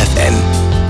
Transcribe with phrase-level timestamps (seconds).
[0.00, 0.34] FFN,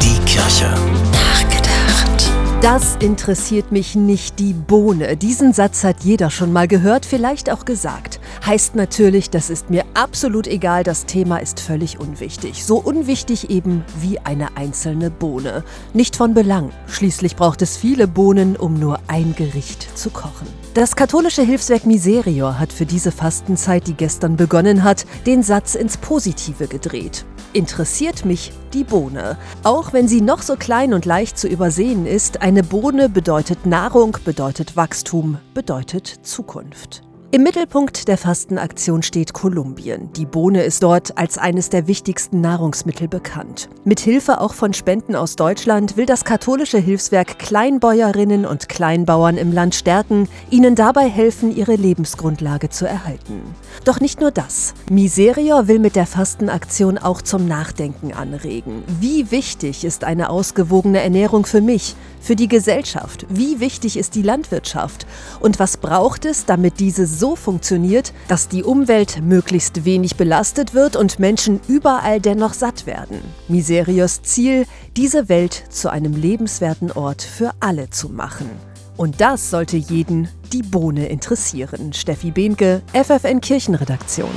[0.01, 0.73] die Kirche.
[1.11, 2.31] Nachgedacht.
[2.61, 5.17] Das interessiert mich nicht die Bohne.
[5.17, 8.20] Diesen Satz hat jeder schon mal gehört, vielleicht auch gesagt.
[8.45, 12.65] Heißt natürlich, das ist mir absolut egal, das Thema ist völlig unwichtig.
[12.65, 15.65] So unwichtig eben wie eine einzelne Bohne.
[15.93, 16.71] Nicht von Belang.
[16.87, 20.47] Schließlich braucht es viele Bohnen, um nur ein Gericht zu kochen.
[20.75, 25.97] Das katholische Hilfswerk Miserior hat für diese Fastenzeit, die gestern begonnen hat, den Satz ins
[25.97, 27.25] Positive gedreht.
[27.53, 29.37] Interessiert mich die Bohne.
[29.65, 34.17] Auch wenn sie noch so klein und leicht zu übersehen ist, eine Bohne bedeutet Nahrung,
[34.25, 37.03] bedeutet Wachstum, bedeutet Zukunft.
[37.33, 40.13] Im Mittelpunkt der Fastenaktion steht Kolumbien.
[40.15, 43.69] Die Bohne ist dort als eines der wichtigsten Nahrungsmittel bekannt.
[43.85, 49.53] Mit Hilfe auch von Spenden aus Deutschland will das katholische Hilfswerk Kleinbäuerinnen und Kleinbauern im
[49.53, 53.43] Land stärken, ihnen dabei helfen, ihre Lebensgrundlage zu erhalten.
[53.85, 54.75] Doch nicht nur das.
[54.91, 58.83] Miserior will mit der Fastenaktion auch zum Nachdenken anregen.
[58.99, 63.25] Wie wichtig ist eine ausgewogene Ernährung für mich, für die Gesellschaft?
[63.29, 65.07] Wie wichtig ist die Landwirtschaft?
[65.39, 70.97] Und was braucht es, damit diese so funktioniert, dass die Umwelt möglichst wenig belastet wird
[70.97, 73.21] und Menschen überall dennoch satt werden?
[73.47, 78.51] Miserios Ziel, diese Welt zu einem lebenswerten Ort für alle zu machen.
[78.97, 81.93] Und das sollte jeden die Bohne interessieren.
[81.93, 84.31] Steffi Behnke, FFN Kirchenredaktion.